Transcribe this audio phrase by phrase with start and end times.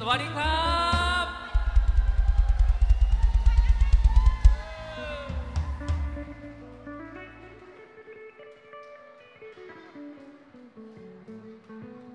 [0.00, 0.68] สวัสดีครั
[1.24, 1.26] บ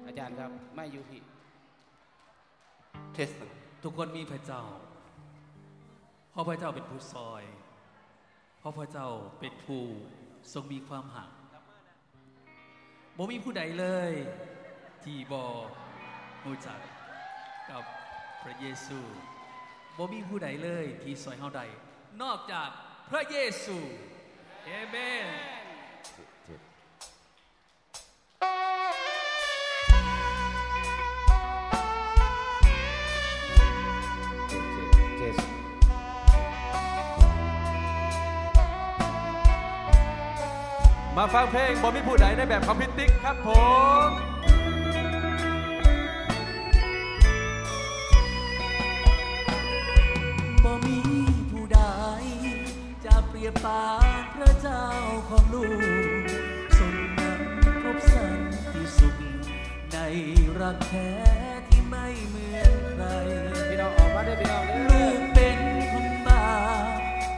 [0.06, 1.22] อาจารย์ครับไม่อยู่พี่
[3.14, 3.30] เทส
[3.84, 4.64] ทุกคนมีพระเจ้า
[6.32, 7.44] เพราะพระเจ้าเป็นผู้ซอย
[8.60, 9.08] เพราะพระเจ้า
[9.40, 9.82] เป็นผู้
[10.54, 11.30] ทรงมีความหัก
[13.18, 14.12] บ่มีผู้ใดเลย
[15.04, 15.46] ที่บอ
[16.46, 16.80] รู้จัก
[17.72, 17.84] กับ
[18.44, 19.00] พระเยซู
[19.98, 21.62] บ่มีผู้ใดเลยที่ซอยเฮาใด
[22.22, 22.70] นอกจาก
[23.10, 23.78] พระเยซู
[24.66, 24.96] เอเม
[25.26, 25.28] น
[41.18, 43.50] มาฟังเพลงบอมีผู้ใดในแบบคอมพิวติ๊กครับผ
[44.08, 44.33] ม
[50.86, 50.98] มี
[51.52, 51.80] ผู้ใด
[53.06, 53.86] จะเปรียบปา
[54.20, 54.86] นพระเจ้า
[55.30, 55.68] ของลู
[56.24, 56.26] ก
[56.78, 58.34] ทรงนำพบสัน
[58.74, 59.16] ติสุข
[59.92, 59.98] ใน
[60.60, 61.12] รักแท้
[61.68, 63.06] ที่ไม่เหมือนใคร
[63.68, 65.60] พี่น้องออกมาด้อพี่น้องเด้ลูกเป็น
[65.92, 66.48] คนบ้า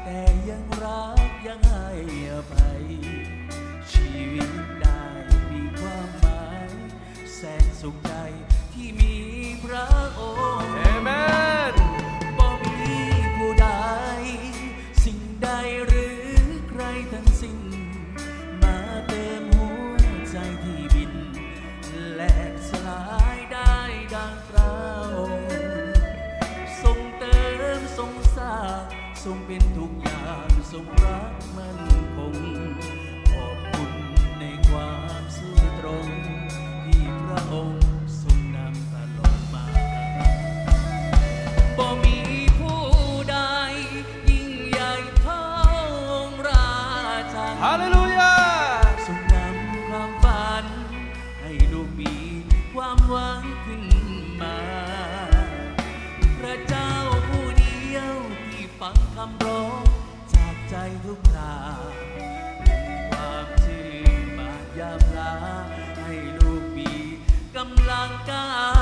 [0.03, 1.87] แต่ยังรักยังให้
[2.31, 2.83] อภัย
[3.91, 5.01] ชีวิตได้
[5.51, 6.69] มีความหมาย
[7.35, 8.13] แสนสุขใจ
[8.73, 9.15] ที่มี
[9.63, 9.87] พระ
[10.19, 10.21] อ
[10.61, 10.64] งค์
[61.05, 61.55] ทุกครา
[63.09, 63.83] ความชื่
[64.23, 65.33] นบานยามลา
[65.97, 66.91] ให้ลูกมี
[67.55, 68.74] กำลังก้าว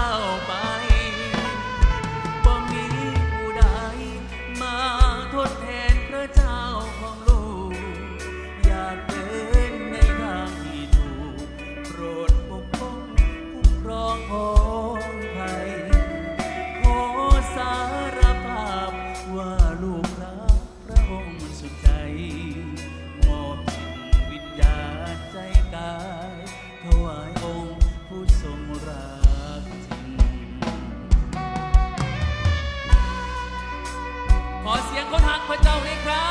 [36.05, 36.29] ครั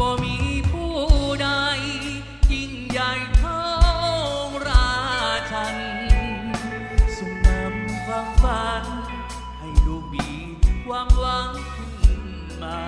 [0.00, 0.36] บ่มี
[0.70, 0.94] ผู้
[1.42, 1.48] ใด
[2.52, 3.64] ยิ่งใหญ่เท่า
[4.68, 4.90] รา
[5.52, 5.76] ชัน
[7.16, 8.84] ทรงนำความฝัน
[9.58, 10.28] ให้ลูกมี
[10.86, 11.50] ความหวัง
[12.04, 12.24] ขึ้น
[12.62, 12.80] มา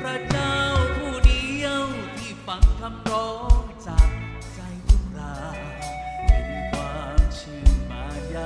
[0.00, 0.54] พระเจ้า
[0.96, 1.82] ผู้เดียว
[2.16, 3.07] ที่ฟังคำ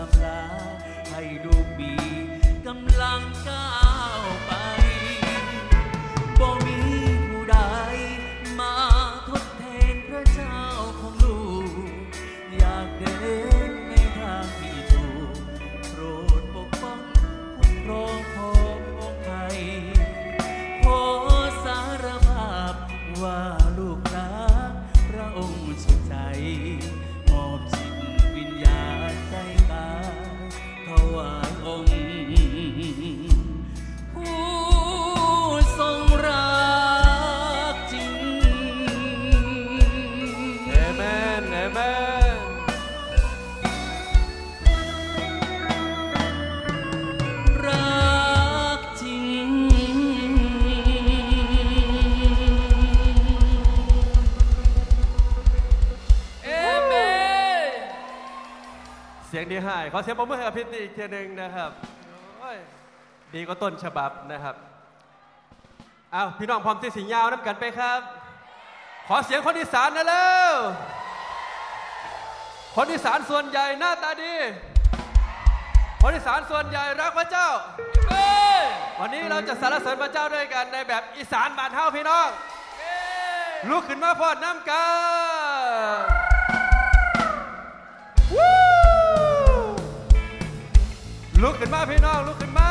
[0.03, 3.72] มายามลา
[59.43, 61.71] ยงดีหายขอเสียงปรบมือให้กับพิตตี้อีกเทีหนึ่งนะครับ
[63.35, 64.57] ดีก็ต้นฉบับนะครับ
[66.15, 68.01] อ้าวพี่น้องพร้อมที่สิงยาวน้ำกันไปครับ
[69.09, 70.55] ขอเสียงคนอีสานนะเร็ว
[72.77, 74.35] คนอีสานส่วนใหญ่หน้าตาดี
[76.03, 77.49] คนอีสานส่วนใหญ่รักพระเจ้า
[79.01, 82.29] วันนี้เราจะสรรเสริญพระเจ้าด้วยกันในแบบอีสานบ้านเฮาพี่น้อง
[83.69, 84.87] ลุกขึ้นมาพอดน้ำกั
[86.01, 86.03] น
[88.35, 88.72] วู้
[91.43, 92.71] ลุกขึ้นมาพี่น้องลุกขึ้นมา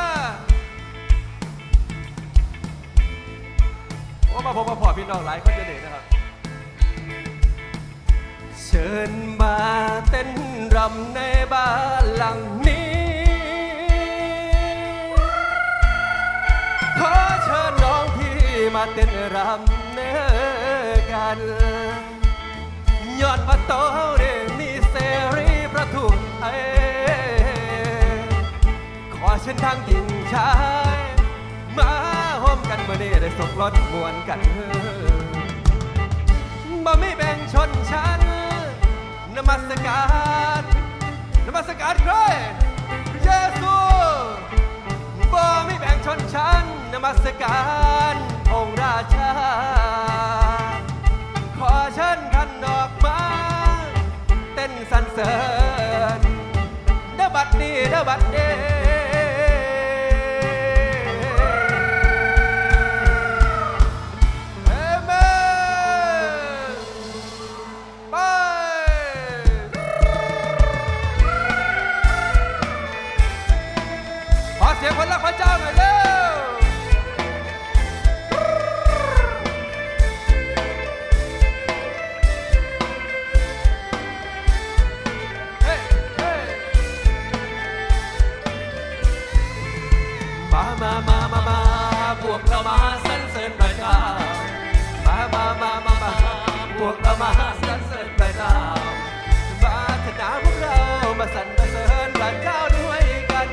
[4.27, 6.03] โอ้มาพบมาพอพี่น้องหลายคนจะเด็นะครับ
[8.63, 9.57] เชิญมา
[10.09, 10.29] เต้น
[10.75, 11.19] รำใน
[11.53, 11.69] บ้า
[12.01, 12.91] นหลังนี้
[16.99, 18.39] ขอเชิญน้องพี่
[18.75, 21.39] มาเต้นรำเนื้อกัน
[23.21, 24.23] ยอดมาโตเฮาเด
[24.59, 24.95] มีเส
[25.37, 27.00] รีประทุนไทย
[29.23, 30.51] ขอเชิญทางหญิงชา
[30.97, 30.99] ย
[31.77, 31.91] มา
[32.43, 34.69] ห่มกันเมื่อนี้ได้สกรถมวนกันเฮอ
[36.85, 38.21] บ่มีแบ่งชนชั้น
[39.35, 40.03] นมัสกา
[40.61, 40.63] ร
[41.47, 42.15] นมัสการใคร
[43.11, 43.75] พระเยซู
[45.33, 46.63] บ่มีแบ่งชนชั้น
[46.93, 47.61] นมัสกา
[48.13, 48.15] ร
[48.53, 49.31] องค์ราชา
[51.57, 53.21] ขอเชิญท่านออกมา
[54.53, 55.33] เต้นสรรเสริ
[56.17, 56.19] ญ
[57.15, 58.37] เดบัดนี้เดบัดเด
[93.45, 93.99] รรเสริญพระเจ้า
[95.05, 96.13] มามามามามา
[96.77, 98.55] พวกเรามาสรรเสริญพระเจ้า
[99.63, 100.77] มาเถอะนะพวกเรา
[101.19, 103.47] มาสรรเสริญพระเจ้าด้วยกัน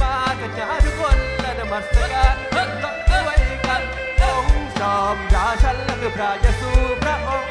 [0.00, 3.82] มาเถอะนะทุกคนและนมัสการด้วยกัน
[4.22, 6.70] องค์จอมราชันและคือพระเยซู
[7.02, 7.50] พระองค์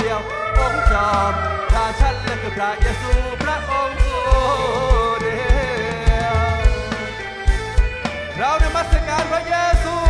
[0.00, 0.20] เดียว
[0.58, 1.32] องค์จอม
[1.74, 4.14] ราชันและคือพระเยซูพระองค์เดี
[6.22, 6.36] ยว
[8.38, 9.54] เรานมัสการพระเย
[9.84, 10.09] ซู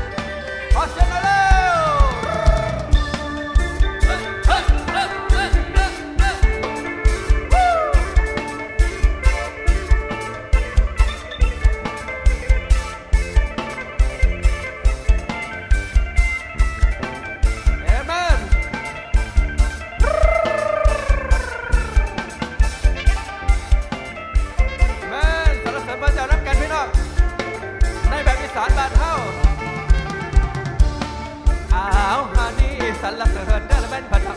[33.21, 34.33] รรเสริญเด้อและแม่นพระเจ้า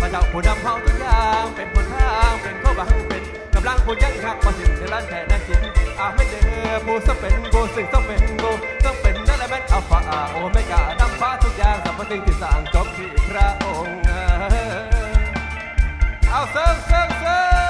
[0.00, 3.22] พระเจ้าผู้นำเฮาทุกอย่างเป็นผลทางเป็นข้อบังเป็น
[3.54, 5.62] กำลังผู้ยั่งคักมาถึงในร้านแท้นาจิน
[5.98, 8.50] อ้าวไม่เดือผู้สเป็นกูซึ่งต้องเป็นกู
[8.84, 9.98] ต้องเป็นนั่นแหละแม่นอัลฟา
[10.32, 13.98] โอเมก้านำฟ้าทุกอย่างสรรพสิ่งที่สร้างจบที่พระองค์
[16.30, 17.67] เอาเซิงเซิงเซิง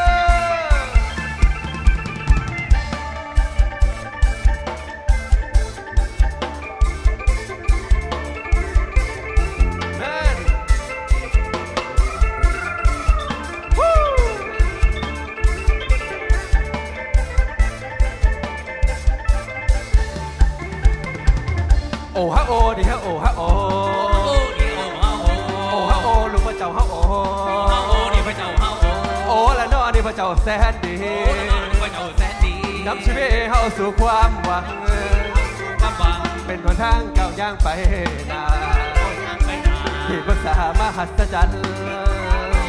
[22.19, 23.43] อ้ฮะโอดิฮะโอ้ฮะโอ
[24.25, 25.27] โอ้ดีโอ้ฮาโอ
[25.71, 26.95] โอ้ฮะโอลูกพระเจ้าฮะโอ
[27.71, 28.85] ฮาโอนี่พระเจ้าฮาโอ
[29.27, 32.55] โอ้ละนอนี่พระเจ้าแสนดีโอ้นี่พระเจ้าแสนดี
[32.87, 34.65] นำชีวิตเฮาสู่ความหวัง
[35.81, 37.69] ความหวังเป็นหนทางก้าวย่างไป
[38.29, 38.43] หนา
[39.25, 41.61] ทางไปนาที่ภาษามหัศจรรย์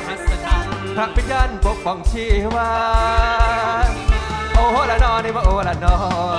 [0.07, 2.25] หัศจรรย์พระวิญญาณปกป้องชี
[2.55, 2.69] วา
[4.53, 6.38] โอ้ละนอนี่ว่าโอ้ละนอโอ้ละน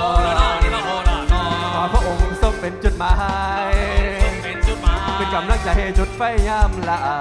[3.01, 3.15] หมา
[3.73, 3.75] ย
[5.17, 7.19] เป็นกำลังใจให้จุดไฟยามละอา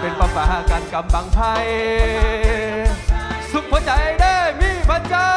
[0.00, 1.54] เป็นป้าป่ากันกำบังไพ่
[3.50, 5.30] สุขหัวใจได้มีพระเจ้า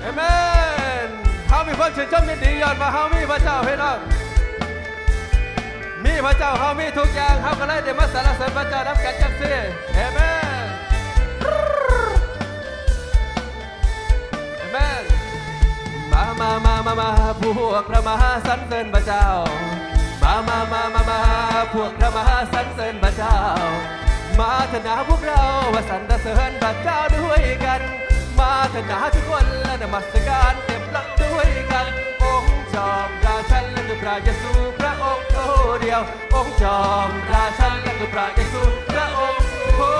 [0.00, 0.20] เอเม
[1.06, 1.08] น
[1.48, 3.98] เฮามีความชื่นชมยินดียอดมาเฮามีพระเจ้าพี่น้อง
[6.04, 9.54] มีพระเจ้าเฮามีทุกอย่างเฮาก็เลยได้มาสรรเสริญพระเจ้านับกันจังซี่
[9.96, 10.35] เอเมน
[16.16, 18.14] มามามามามาพวกเรามา
[18.46, 19.26] สรรเสริญพระเจ้า
[20.22, 21.20] มามามามามา
[21.74, 23.38] พวกเรามาสรรเสริญพระเจ้า
[24.38, 25.42] มาเถนะพวกเรา
[25.74, 27.80] ว่าสรรเสริญพระเจ้าด้วยกัน
[28.38, 31.86] มาเถนะทุกคนและนมัสการเต็มรักด้วยกัน
[32.22, 35.38] องค์จอมราชันและคือพระเยซูพระองค์โอ
[35.80, 36.00] เดียว
[36.34, 39.40] องค์จอมราชันและคือพระเยซูพระองค์
[39.76, 39.90] โอ้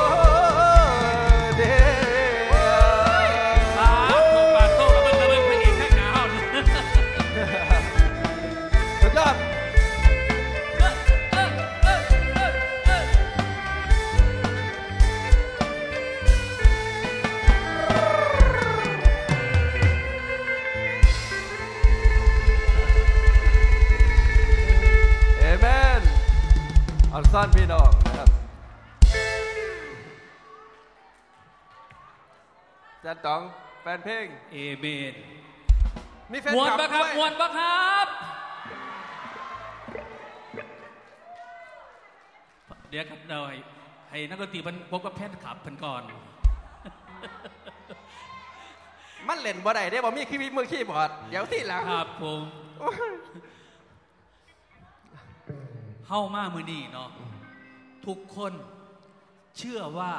[33.26, 33.42] ตอง
[33.82, 35.14] แฟนเพลงเอเมน
[36.32, 38.06] มีแฟนมวนคลัปะบครับด้วยมวนปะครับ
[42.90, 43.56] เดี๋ยวครับเราให้
[44.10, 46.02] ให้นักดนตรีมันพบกับแพทย์ขับเพิ่นก่อน
[49.28, 52.42] มันเล่นบ่ได้ได้บ่มีคีย์มือคีย์บอร์ดเดี๋ยวที่หลังครับผม
[56.08, 57.10] เฮ้ามามือนี่เนาะ
[58.06, 58.52] ทุกคน
[59.58, 60.12] เชื่อว่า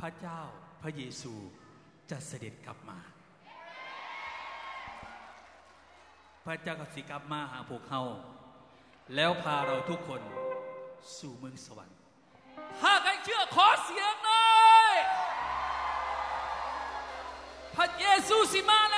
[0.00, 0.40] พระเจ้า
[0.82, 1.34] พระเยซู
[2.10, 2.98] จะเสด็จกลับมา
[6.44, 8.02] พระเจ้าก็สิกลับมาหาพวกเขา
[9.14, 10.20] แล้วพาเราทุกคน
[11.18, 11.96] สู่เมืองสวรรค์
[12.80, 14.48] ถ้าใครเชื่อขอเสียงหน่อ
[14.92, 14.94] ย
[17.74, 18.97] พระเยซูสิมาแล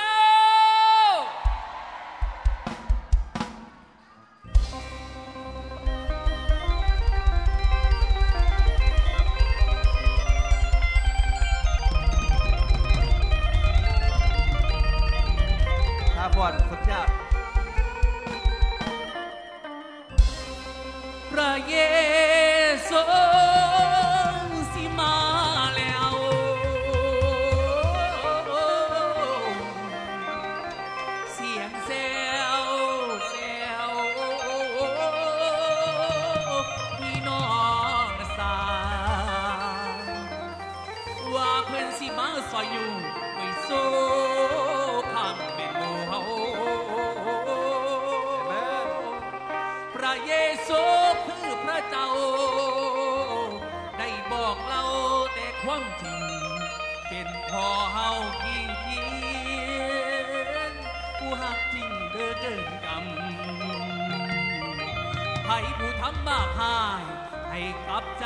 [65.51, 67.03] ให้ผู้ทำบาปหาย
[67.49, 68.25] ให้กลับใจ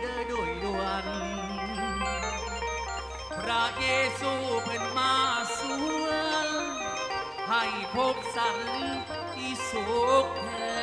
[0.00, 1.06] เด้อโดยด่วน
[3.38, 3.86] พระเย
[4.20, 4.32] ซู
[4.62, 5.14] เพิ่นมา
[5.58, 5.60] ส
[6.04, 6.06] ว
[6.46, 6.48] น
[7.50, 8.58] ให้พบสัน
[9.34, 9.86] ที่สุ
[10.24, 10.73] ขแท้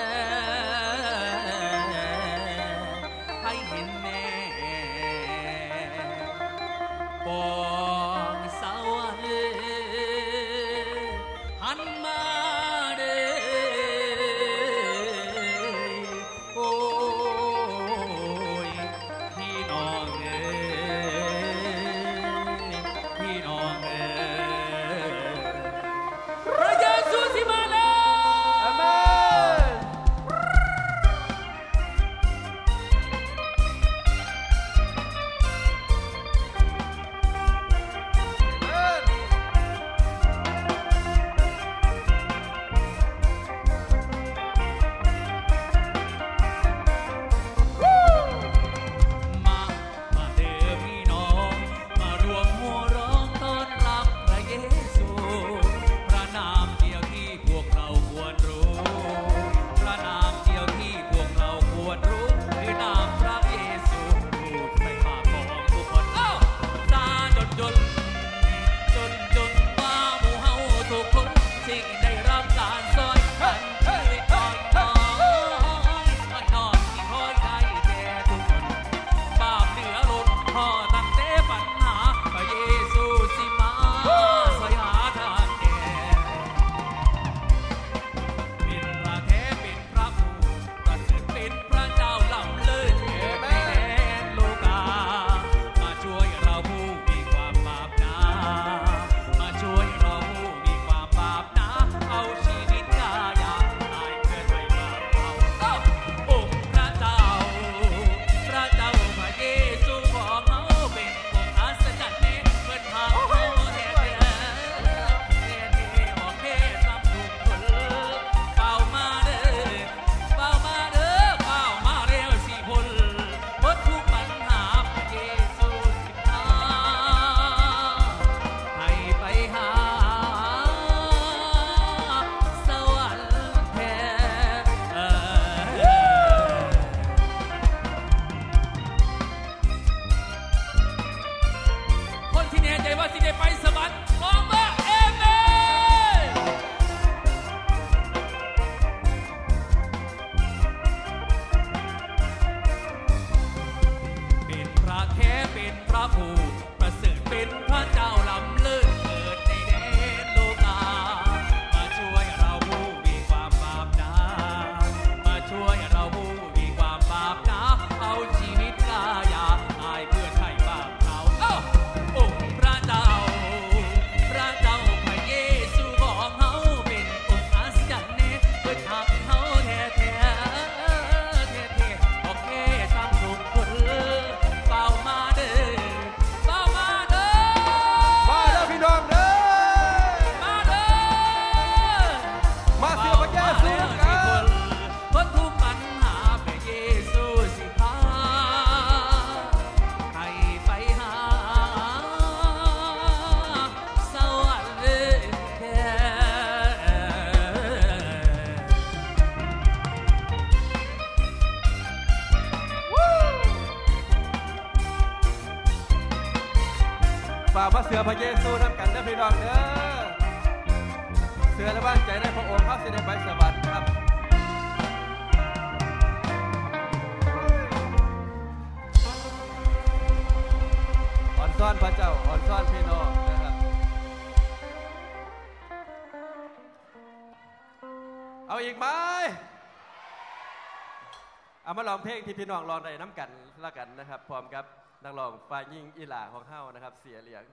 [242.04, 243.30] เพลงที่พี่น้องรองได้น้ำกัน
[243.66, 244.66] ละกันนะครับ พร้อมครับ
[245.04, 247.44] นักร้องฝ่ายยิงอีหล่าของเฮ้านะครับ เสียเหลียง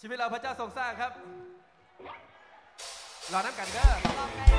[0.00, 1.12] ชีวิตเราพระเจ้าทรงสร้างครับ
[3.32, 4.49] รอน้ำกันเด้อ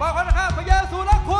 [0.00, 1.39] บอกกันนะครับพยาสุรคุ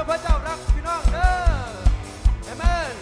[0.00, 1.32] ว่าพระเจ้ารักพี่น้องเด้อ
[2.44, 2.94] เอเมน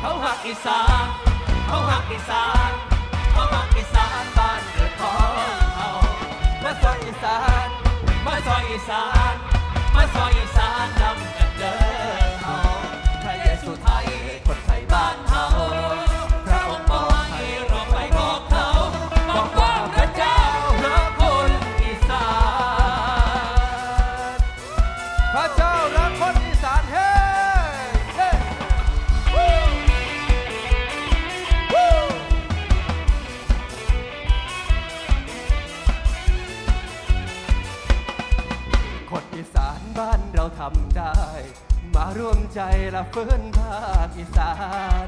[0.00, 1.06] เขาหักอีสาน
[1.66, 2.70] เขาหักอีสาน
[3.32, 5.30] เขาหักอีสานบ้านเกิดของ
[5.76, 5.90] เขา
[6.62, 7.68] มาซอยอีสาน
[8.26, 9.34] มาซอยอีสาน
[9.94, 11.53] มาซอยอีสานนำกัน
[42.54, 42.60] ใจ
[42.94, 44.52] ละเฟื้นภาคอีสา
[45.04, 45.06] น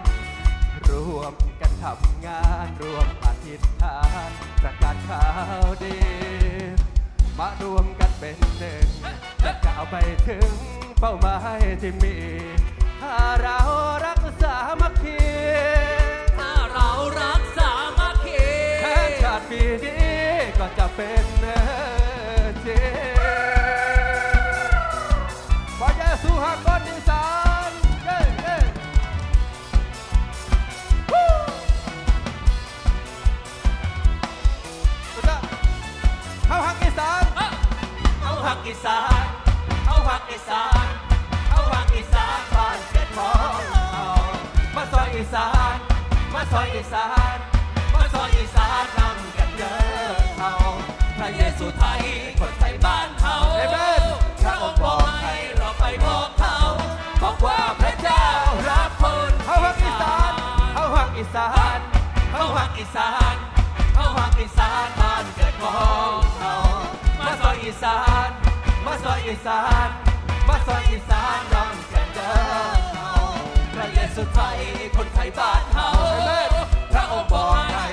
[0.90, 4.30] รวมกันทำงานรวมอธิษฐาน
[4.62, 5.26] ประกาศข่า
[5.62, 5.98] วดี
[7.38, 8.86] มารวมกันเป็นหนึ่ง
[9.44, 9.96] จะก้าวไป
[10.28, 10.50] ถึง
[11.00, 12.16] เป้าหมายที่มี
[13.02, 13.58] ถ้าเรา
[14.04, 15.20] รักสามัคคี
[16.38, 16.88] ถ้าเรา
[17.20, 18.44] รักสามัคคี
[18.82, 20.14] แทนชาติปีนี้
[20.58, 21.26] ก็จะเป็น
[22.66, 22.68] จ
[38.66, 39.24] อีสาน
[39.84, 40.86] เขาหักอีสาน
[41.48, 44.08] เขาหักอีสานบ้านเกิดของเขา
[44.74, 45.76] มาซอยอีสาน
[46.34, 47.36] มาซอยอีสาน
[47.94, 49.74] มาซอยอีสานนำกันเดิ
[50.12, 50.52] นเขา
[51.18, 52.02] พระเยซูไทย
[52.40, 54.02] คนไทยบ้านเขาเอเมน
[54.42, 56.56] พระองค์บอกให้เราไปบอกเขา
[57.22, 58.24] บอกว่าพระเจ้า
[58.68, 60.32] รักคนเขาหักอีสาน
[60.74, 61.78] เขาหักอีสาน
[62.30, 63.36] เขาหักอีสาน
[63.94, 65.70] เขาหักอีสานบ้านเกิดขอ
[66.18, 66.54] งเขา
[67.18, 67.98] มาซอยอีสา
[68.28, 68.30] น
[68.86, 69.88] มาซอยอีสาน
[70.48, 72.30] มาซอยอีสานนำกันเดิ
[72.78, 73.12] นเขา
[73.74, 74.58] พระเยซูไทย
[74.96, 75.88] คนไทยบ้านเขา
[76.92, 77.86] พระองค์บอกให้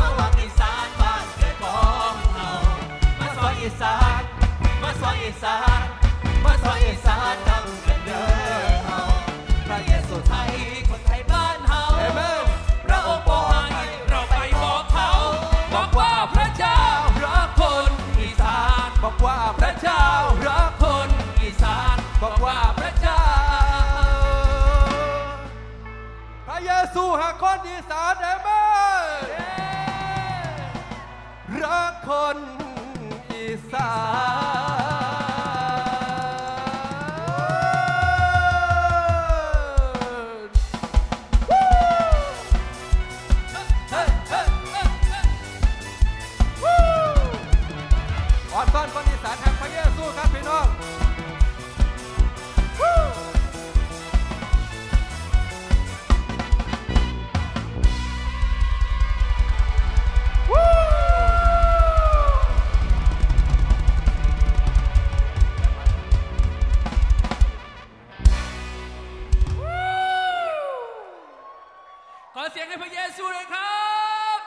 [0.00, 1.80] เขาหักอีสานบ้านเกิดขอ
[2.12, 2.50] งเรา
[3.20, 4.22] มาซอยอีสาน
[4.82, 5.80] มาซอยอีสาน
[6.44, 8.22] มาซอยอีสานนำกันเดิ
[8.72, 9.00] นเฮา
[9.66, 10.50] พระเยซูไทย
[10.88, 12.44] คนไทยบ้านเฮาเอเมน
[12.86, 15.10] พระองค์บอกให้เราไปบอกเขา
[15.74, 16.80] บอกว่าพระเจ้า
[17.24, 20.04] รักคนอีสานบอกว่าพระเจ้า
[20.46, 21.08] รักคน
[21.40, 23.22] อีสานบอกว่าพระเจ้า
[26.46, 28.48] พระเยซูหักคนอีสานเอเม
[29.49, 29.49] น
[32.10, 32.38] คน
[33.32, 33.92] อีสา
[34.78, 34.79] น
[72.60, 73.80] สียงให้พระเยซูเลยครั
[74.36, 74.38] บ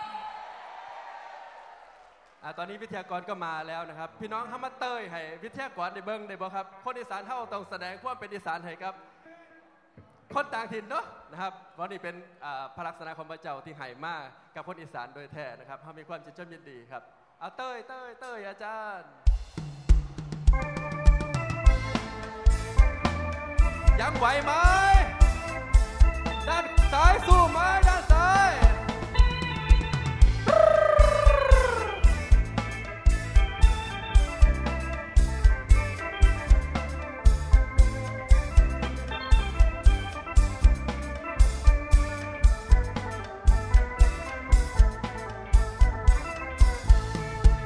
[2.44, 8.94] อตอนนี้วิทยากรก็มาแล้วนะครับ พี่น้องห้ามาเตยให้วิทยากรได้เบิ้งไดบบ่ครับ คนอีสานเท่าต้องแสดงความเป็นอีสานให้ครับ
[10.36, 12.16] คนต่างถิ่นเนาะนะครับเพราะนี่เป็น
[12.76, 14.24] พระลักษณะของพระเจ้าที่ให้มาก
[14.56, 17.04] กับคนอีสานโดยแท้นะครับเฮามีความจิตใจมินดีครับ
[17.40, 19.10] เอาเตยเตยเตยอาจารย์
[24.02, 24.52] ยังไหวไหม
[26.94, 28.52] ซ้ายสู้ไหมด้านซ้าย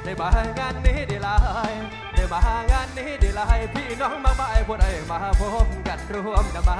[0.04, 1.36] ได้มางานนี้ได้ลา
[1.70, 1.72] ย
[2.14, 6.76] ได้มางานนี้ได้ลายพี่น้องมาบ่ายพวกไอ้มาพบกันรวมนมา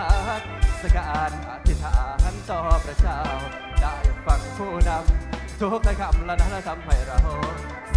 [0.83, 2.01] สการอธิษ ฐา
[2.33, 3.21] นต่อพระเจ้า
[3.81, 3.95] ได้
[4.27, 7.19] ฟังผู้นำทุกคำและนั้นทำให้เรา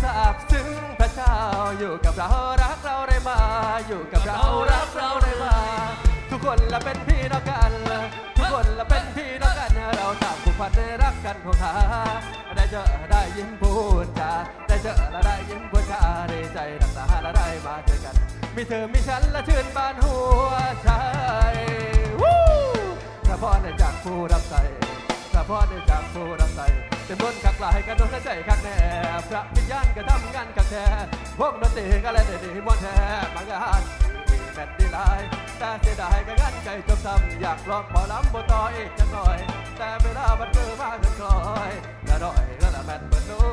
[0.03, 0.67] ทราบซึ้ง
[0.99, 1.35] พระเจ้า
[1.79, 2.29] อยู่กับเรา
[2.63, 3.39] รักเราได้มา
[3.87, 4.39] อยู่กับเรา
[4.71, 5.55] รักเราได้มา
[6.29, 7.71] ทุกคนละเป็นพี่น้องกัน
[8.37, 11.73] ทุกคนละเป็นพี่น้องกันเราต่างผูกพันได้รักกันของขา
[12.55, 13.71] ได้เจอได้ยิ้มพู
[14.03, 14.31] ดจา
[14.67, 18.15] ได้เจอและได้ยิ้มพูดจาได้ใจรักษาและได้มาเจอกัน
[18.55, 20.15] มีเธอมีฉันและชื่นบานหั
[20.51, 20.89] วใจ
[23.31, 24.61] วู้พระพรจากผู้รับใส่
[25.33, 26.67] พระพรจากผู้รับใส่
[27.05, 28.77] เต็มล้นคักหลายกันโดนใจคักแน่
[29.29, 30.85] พระวิญญาณก็ทำงานคักแท้
[31.39, 32.97] พวกดนตรีก็เล่นได้ดีมวนแท้
[33.35, 33.81] มางาน
[34.53, 35.19] แม่นดีหลาย
[35.59, 39.37] แต่เสียดายก็งั้นใจจบซ้ำอยากลองพอลำบ่ต่ออีกจักหน่อย
[39.77, 41.37] แต่เวลามันเกินมาเกินคลอ
[41.69, 41.71] ย
[42.09, 43.45] ละดอยก็ละแม่นเบิดนู้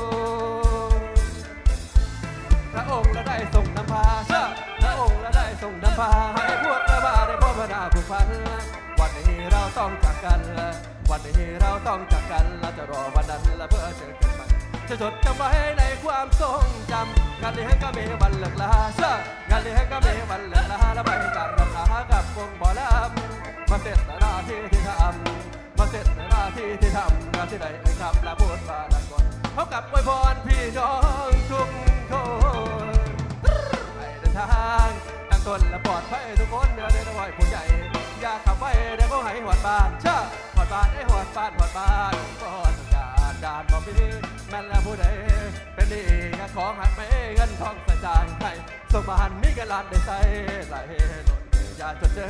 [2.73, 4.45] พระองค์ละได้ส่งนำพาเชื่อ
[4.83, 10.71] พระองค์ละได้ส่งนำพาให้พวกเรามาได้พบนาผูกพัน วันนี้เราต้องจากกันละ
[11.11, 14.47] วันนี้เราต้องจากกันเราจะรอวันนั้นและเพื่อเจอกันใหม่
[14.89, 19.13] จะจดจำไว้ในความทรงจำงานเลี้ยงก็มีวันเลิกลาเชื่อ
[19.51, 29.25] งานเลี้ยงก็มีวันเลิกลาและไปกันรักษากับวงบอลำมาเสร็จหน้าที่ที่ทำมาเสร็จหน้าที่ที่ทำงานที่ใดเอ่ยคำและพูดว่าดังก่อน
[29.57, 30.93] พบกับอวยพรพี่น้อ
[31.31, 31.69] งทุก
[32.11, 32.13] ค
[32.85, 32.89] น
[33.97, 34.89] ให้เดินทาง
[35.31, 37.65] ตั้งตนและปลอดภัยทุกคนเนื้อเดินไว้ผู้ใหญ่
[38.25, 38.65] ยากขับไป
[38.97, 40.19] ได้ก็ให้หอดบานเชื่อ
[40.55, 43.95] หอดบานได้หอดบานหอดบานก็สัญญาณดานบอกพี่
[44.51, 45.05] แม่นแล้วผู้ใด
[45.75, 46.03] เป็นดี
[46.39, 47.05] ก็ของหักไม่
[47.35, 48.51] เงินทองใส่จายให้
[48.93, 50.19] สมานมีกันลานได้ใส่
[50.69, 50.77] ไหล
[51.27, 51.43] หล่น
[51.79, 52.27] อย่าจดเจอ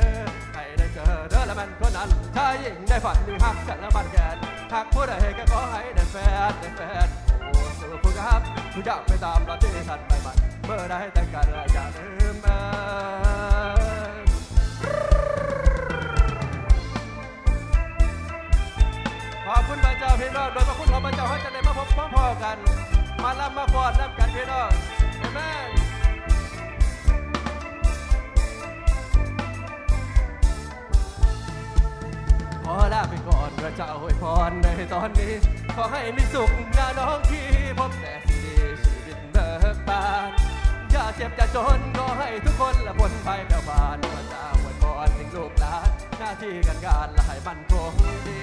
[0.53, 4.37] ให้ได้เจอเด้อละแมันคนนั้นชายหญิงได้ฝันหนึ่งหักกันละมันแกน
[4.73, 6.15] หักผู้ใดก็ขอให้ได้แฟ
[6.49, 7.07] นได้แฟน
[7.41, 8.41] โอ้สู่ผู้ครับ
[8.73, 12.57] ผู้อยากไปตามเราที่ทันไปมันเมื่อได้แต่งกันอย่าลืมเอ่
[13.47, 13.48] ย
[19.71, 22.57] คุณพระเจ้าพี่น้องโดยพระคุณของพระเจ้าให้จะได้มาพบพ่อๆกัน
[23.23, 24.71] มาลำมาฟอดน้ำกันพี่น้อง
[25.19, 25.69] เอเมน
[32.63, 35.33] ขอลาไปก่อนพระเจ้าอวยพรในตอนนี้
[35.75, 37.47] ขอให้มีสุขนะน้องที่
[37.79, 40.29] พบแต่สิ่งดีชีวิตเบิกบาน
[40.91, 47.93] อย่าเจ็บอย่าจนขอให้ทุกคนละพ้นไปแผ่วบานพระเจ้าอวยพรถึงลูกหลานหน้าที่การงานละให้มันคง
[48.27, 48.41] ดี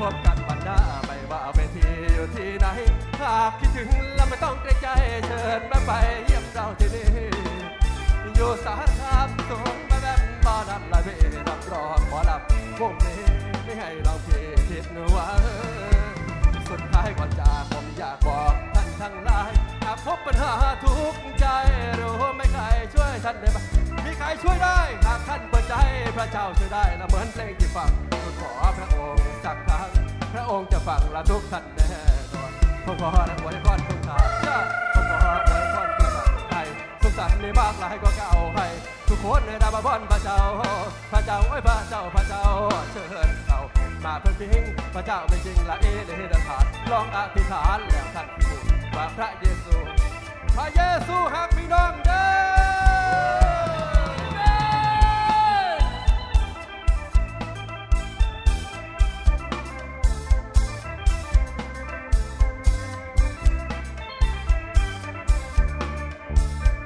[0.00, 2.66] พบกันวันหน้าไม่ว่าเวทีอยู่ที่ไหน
[3.20, 4.88] หากคิดถึงแล้วไม่ต้องเกรงใจ
[5.26, 5.90] เชิญมาไป
[6.24, 7.08] เยี่ยมเราที่นี่
[8.34, 11.08] อยู่สารคามสูงมาแม่บ้านันละเว
[11.48, 13.22] รับรองหมอลำวกนี้
[13.64, 16.14] ไม่ให้เราผิดผิดหวัง
[16.68, 18.65] สุดท้ายก่อนจากผมอยากบอก
[19.00, 19.50] ทั้งหลาย
[19.84, 20.52] หากพบปัญหา
[20.84, 21.46] ทุกข์ใจ
[22.00, 23.58] รู้ไม่ใครช่วยท่านได้ไหม
[24.04, 25.74] มีใครช่วยได้หากท่านเปิดใจ
[26.16, 29.88] พระเจ้าช่วยได้และเหมือนเพลงที่ฟังทูลขอพระองค์สักครั้ง
[30.32, 31.86] พระองค์จะฟังและทุกท่านแน่
[32.34, 32.50] นอน
[32.84, 34.18] ผมขอและอวยพรทุกท่า
[34.64, 36.62] นผมขออวยพรทุกท่านให้
[37.02, 38.66] สุขสันต์ในมากหลายก็เก่าให้
[39.08, 40.40] ทุกคนในดาบพรพระเจ้า
[41.12, 42.42] พระเจ้าโอ้ยพระเจ้าพระเจ้า
[42.92, 43.58] เชิญเขา
[44.04, 49.76] มาเพิ่งพิงพระเจ้าเป็นจริงละเอเลเดฐานลองอธิษฐานแล้วท่านผู้ ว่าพระเยซู
[50.56, 53.36] พระเยซูหักพี่น้องเด้อ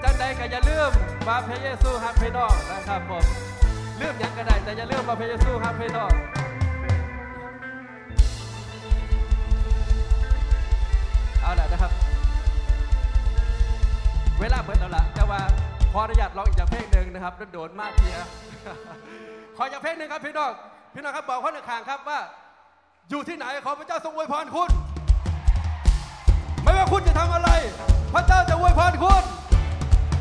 [0.02, 0.90] จังใดก็อย่าลืม
[1.26, 3.24] ว่าพระเยซูฮักพี่น้องนะครับผม
[4.00, 6.12] ลืมยังก็ได้แต่อย่าลืมว่าพระเยซูฮักพี่น้อง
[14.40, 15.40] เวลาเบิดแล้วล่ะแต่ว่า
[15.92, 18.18] ขออนุญาตร้องอีกอย่างเพลงหนึ่งนะครับโดนๆมากเพีย
[19.56, 20.52] ขออย่างเพลงหนึ่งครับพี่น้อง
[20.94, 22.18] พี่น้องครับบอกคนข้างๆครับว่า
[23.10, 24.70] อยู่ที่ไหนขอพระเจ้าทรงอวยพรคุณ
[26.62, 27.50] ไม่ว่าคุณจะทำอะไร
[28.14, 29.22] พระเจ้าจะอวยพรคุณ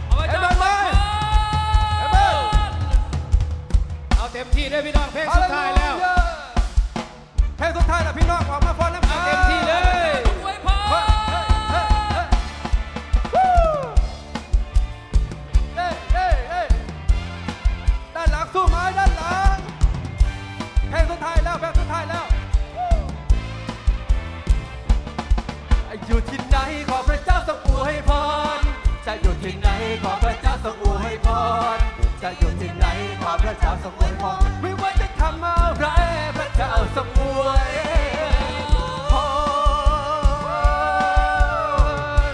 [0.07, 0.67] เอาไว้เจ้าเห็นไหม
[1.99, 2.19] เห็นไหม
[4.17, 5.93] เอาเต็มที่เลยพี่น้องเพลงสุดท้ายแล้ว
[7.57, 8.88] เพลงสุดท้ายแล้วพี่น้องออกมาฟัง
[26.89, 28.11] ขอพระเจ้าทรงอวยพ
[28.57, 28.59] ร
[29.05, 29.67] จะอยู่ที่ไหน
[30.03, 31.27] ขอพระเจ้าทรงอวยพ
[31.75, 31.77] ร
[32.23, 32.85] จะอยู่ที่ไหน
[33.21, 35.85] ขอพระเจ้าทรงอวยพร ไม่ว่าจะทำอะไร
[36.37, 37.73] พระเจ้าทรงอวย
[39.11, 39.13] พ
[42.31, 42.33] ร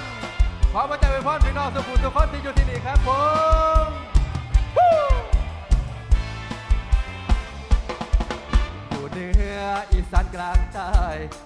[0.74, 3.10] ขอพระเจ้าอวยพรพี่น้องสุขุมทุกคนที่อยู่ที่นี่ครับผ
[3.84, 3.86] ม
[8.90, 9.28] อยู่เหนื
[9.60, 10.92] อานกลางใต้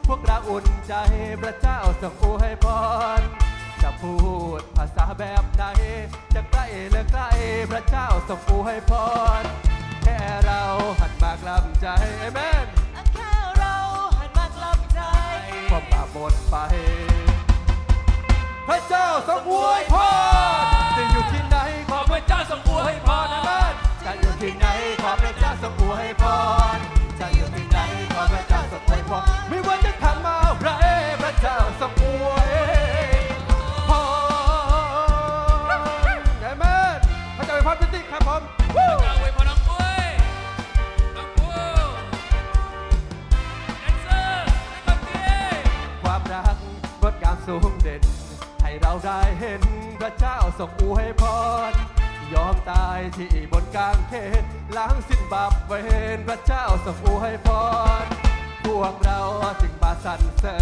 [0.08, 0.94] พวกเราอุ่นใจ
[1.42, 2.66] พระเจ้าทรงอวยพ
[3.20, 3.22] ร
[3.82, 4.16] จะพู
[4.60, 5.64] ดภาษาแบบไหน
[6.36, 7.24] จะใกล้หรือไกล
[7.72, 8.92] พระเจ้าทรงอวยพ
[9.42, 9.44] ร
[10.04, 10.64] แค่เรา
[11.00, 11.88] หันมากลำใจ
[12.20, 12.68] เอเมน
[13.14, 13.76] แค่เรา
[14.18, 15.02] หันมากลับใจ
[15.72, 16.56] ความบาปหมดไป
[18.68, 19.96] พระเจ้าทรงอวยพ
[20.62, 20.64] ร
[20.98, 21.58] จะอยู่ที่ไหน
[21.90, 23.74] ขอขอพระเจ้าทรงอวยพรนะบ้าน
[24.06, 24.66] จะอยู่ที่ไหน
[25.04, 26.24] ขอพระเจ้าทรงอวยพ
[26.76, 26.78] ร
[27.20, 30.70] จะอยู่ที่าทรงอไม่ว่าจะทำอะไร
[31.22, 32.50] พระเจ้าทรงอวย
[33.90, 33.92] พ
[35.72, 35.82] ร
[36.42, 36.64] เอเม
[36.96, 36.98] น
[37.38, 38.42] พระเจ้าอวยพรพิติครับผม
[38.76, 40.08] พระเจ้าอวยพรน้องปุ้ย
[41.16, 41.52] น้องปุ้
[41.86, 41.88] ย
[43.80, 45.22] แดนเซอร์ให้กับพี่
[46.04, 46.56] ความรัก
[47.02, 48.02] งดงามสูงเด่น
[48.62, 49.62] ให้เราได้เห็น
[50.02, 51.24] พระเจ้าทรงอวยพ
[51.70, 51.72] ร
[52.34, 54.44] ยอมตายที่บนกลางเขน
[54.78, 55.74] ล้างสิ้นบาปเว
[56.18, 57.48] รพระเจ้าทรงอวยพ
[58.04, 58.29] ร
[58.70, 59.20] พวกเรา
[59.62, 60.58] จึงมาสรรเสริ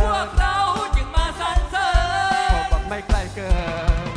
[0.00, 0.56] พวญกเรา
[0.96, 1.88] จึงมาสรรเสริ
[2.52, 3.52] พบญว่าไม่ใกล้เกิ
[4.06, 4.08] น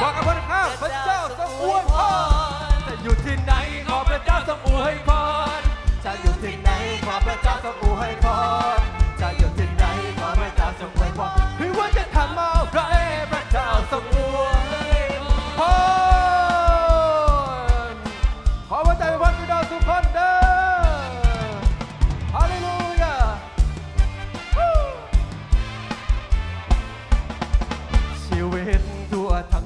[0.00, 1.94] บอกกับคนข้างพระเจ้าทรงอวยพ
[2.76, 3.52] รจะอยู่ที่ไหน
[3.88, 5.10] ขอพระเจ้าทรงอวยพ
[5.58, 5.60] ร
[6.04, 6.70] จะอยู่ที่ไหน
[7.06, 8.26] ขอพระเจ้าทรงอวยพ
[8.76, 8.80] ร
[9.20, 9.84] จะอยู่ที่ไหน
[10.18, 12.80] ขอพระเจ้าทรงอวยพรไม่ว่าจะทำอะไร
[13.32, 14.46] พระเจ้าทรงอว
[15.06, 15.08] ย
[15.58, 15.95] พร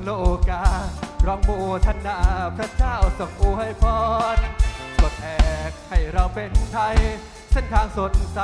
[0.04, 0.10] โล
[0.50, 0.64] กา
[1.26, 1.50] ร้องโม
[1.86, 2.18] ทนา
[2.56, 3.84] พระเจ้าทรงอวยพ
[4.34, 4.36] ร
[4.96, 5.28] ปลดแอ
[5.68, 6.96] กให้เราเป็นไทย
[7.52, 8.38] เส้นทางสดใส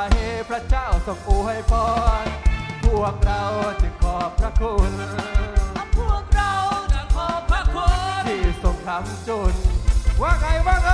[0.49, 1.73] พระเจ้าทรงอวยพ
[2.23, 2.25] ร
[2.85, 3.43] พวกเรา
[3.83, 4.93] จึงขอบพระคุณ
[5.99, 6.53] พวกเรา
[6.93, 9.55] จะขอบพระคุณที่ทรงคำจุน
[10.23, 10.91] ว่าไงว่าไง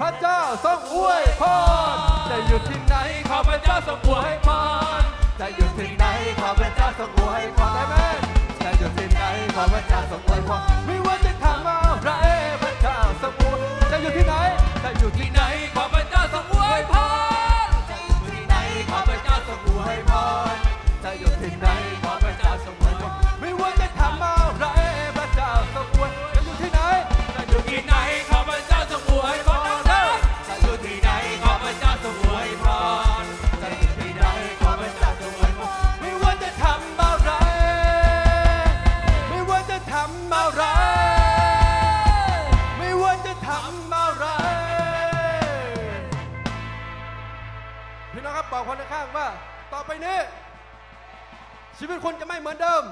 [0.00, 1.42] พระเจ้าทรงอวยพ
[1.94, 1.96] ร
[2.30, 2.96] จะอยู่ที่ไหน
[3.28, 4.48] ขอพระเจ้าทรงอวยพ
[5.00, 5.02] ร
[5.40, 6.04] จะอยู่ที่ไหน
[6.40, 9.22] ขอพระเจ้าทรงอวยพรได้ไหม จะอยู่ที่ไหน
[9.54, 12.10] ขอพระเจ้าทรงอวยพรไม่ว่าจะทำอะไร
[12.62, 14.34] พระเจ้าสมบูรณ์จะอยู่ที่ไหน
[14.84, 15.40] จะอยู่ที่ไหน
[15.74, 15.84] ขอ
[50.06, 50.18] นี้
[51.78, 52.84] ชีวิตคุณจะไม่เหมือนเดิม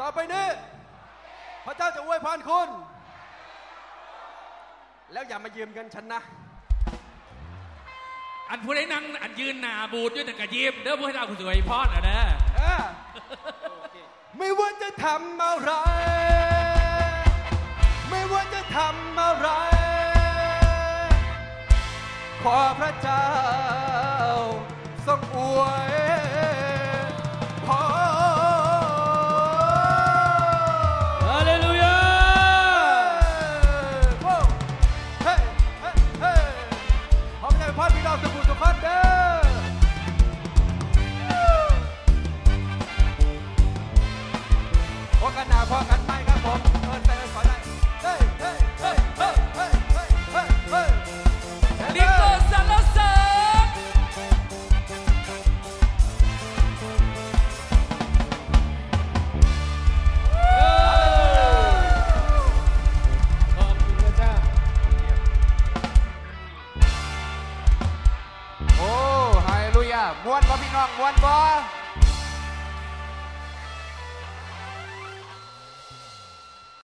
[0.00, 0.46] ต่อไปนี้
[1.64, 2.68] พระเจ้าจะอวยพรคุณ
[5.12, 6.20] แล้วอย่ามายืมเงินฉันนะ
[8.50, 12.20] อันผู้ใดนั่งอันยืนหน้าบูดด้วยแต่กระยิบเด้อผู้ให้เราคุณสวยพรอะนะ
[12.56, 12.82] เออ
[14.38, 15.72] ไม่ว่าจะทำอะไร
[18.08, 19.48] ไม่ว่าจะทำอะไร
[22.42, 23.24] ขอพระเจ้า
[25.06, 25.60] ส่งอว
[26.14, 26.15] ย
[70.26, 71.34] มวนบ่พี่น้องมวนบ่